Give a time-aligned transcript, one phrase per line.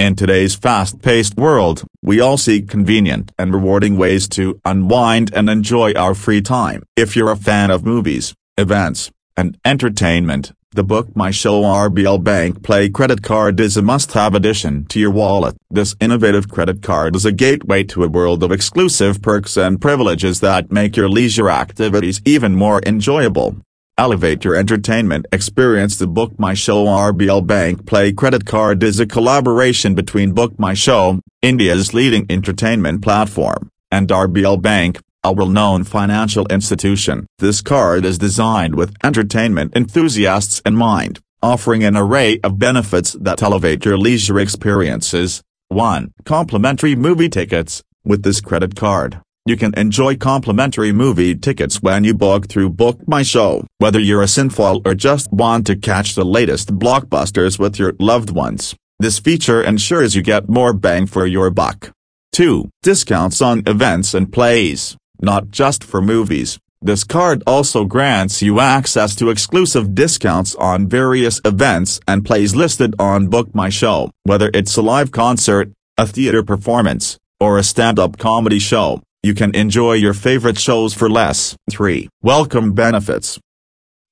[0.00, 5.92] In today's fast-paced world, we all seek convenient and rewarding ways to unwind and enjoy
[5.92, 6.84] our free time.
[6.96, 12.62] If you're a fan of movies, events, and entertainment, the Book My Show RBL Bank
[12.62, 15.54] Play credit card is a must-have addition to your wallet.
[15.70, 20.40] This innovative credit card is a gateway to a world of exclusive perks and privileges
[20.40, 23.58] that make your leisure activities even more enjoyable.
[24.00, 29.04] Elevate your entertainment experience The Book My Show RBL Bank Play credit card is a
[29.04, 36.46] collaboration between Book My Show, India's leading entertainment platform, and RBL Bank, a well-known financial
[36.46, 37.26] institution.
[37.40, 43.42] This card is designed with entertainment enthusiasts in mind, offering an array of benefits that
[43.42, 45.42] elevate your leisure experiences.
[45.68, 46.14] 1.
[46.24, 47.82] Complimentary movie tickets.
[48.02, 53.08] With this credit card, you can enjoy complimentary movie tickets when you book through Book
[53.08, 53.66] My Show.
[53.78, 58.30] Whether you're a cinephile or just want to catch the latest blockbusters with your loved
[58.30, 61.90] ones, this feature ensures you get more bang for your buck.
[62.32, 62.68] 2.
[62.82, 64.96] Discounts on events and plays.
[65.22, 71.40] Not just for movies, this card also grants you access to exclusive discounts on various
[71.44, 74.10] events and plays listed on Book My Show.
[74.24, 79.54] Whether it's a live concert, a theater performance, or a stand-up comedy show, you can
[79.54, 81.54] enjoy your favorite shows for less.
[81.70, 82.08] 3.
[82.22, 83.38] Welcome Benefits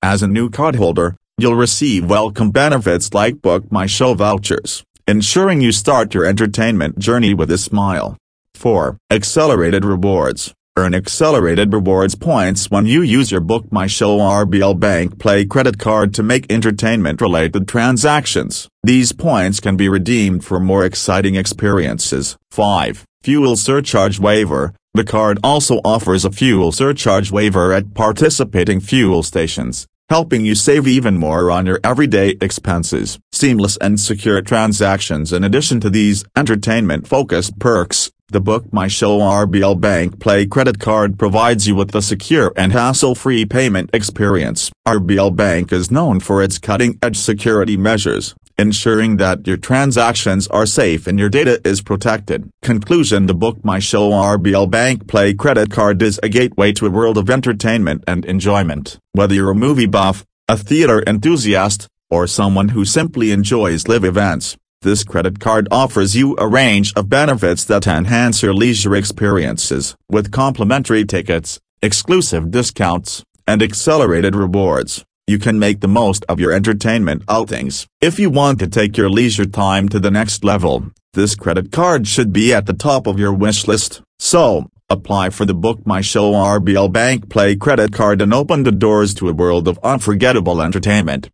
[0.03, 5.73] As a new cardholder, you'll receive welcome benefits like Book My Show vouchers, ensuring you
[5.73, 8.19] start your entertainment journey with a smile.
[8.55, 8.99] 4.
[9.11, 15.19] Accelerated Rewards Earn accelerated rewards points when you use your Book My Show RBL Bank
[15.19, 18.69] Play credit card to make entertainment-related transactions.
[18.85, 22.37] These points can be redeemed for more exciting experiences.
[22.53, 23.05] 5.
[23.23, 29.87] Fuel Surcharge Waiver the card also offers a fuel surcharge waiver at participating fuel stations,
[30.09, 33.17] helping you save even more on your everyday expenses.
[33.31, 39.81] Seamless and secure transactions In addition to these entertainment-focused perks, the Book My Show RBL
[39.81, 44.71] Bank Play credit card provides you with a secure and hassle-free payment experience.
[44.87, 51.07] RBL Bank is known for its cutting-edge security measures, ensuring that your transactions are safe
[51.07, 52.51] and your data is protected.
[52.61, 56.91] Conclusion The Book My Show RBL Bank Play credit card is a gateway to a
[56.91, 58.99] world of entertainment and enjoyment.
[59.13, 64.59] Whether you're a movie buff, a theater enthusiast, or someone who simply enjoys live events,
[64.83, 69.97] this credit card offers you a range of benefits that enhance your leisure experiences.
[70.09, 76.53] With complimentary tickets, exclusive discounts, and accelerated rewards you can make the most of your
[76.53, 77.87] entertainment outings.
[78.01, 82.09] If you want to take your leisure time to the next level, this credit card
[82.09, 84.01] should be at the top of your wish list.
[84.19, 88.73] So, apply for the Book My Show RBL Bank Play credit card and open the
[88.73, 91.27] doors to a world of unforgettable entertainment.